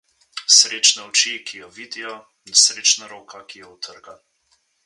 [0.59, 2.15] Srečne oči, ki jo vidijo,
[2.53, 4.21] nesrečna roka, ki jo utrga.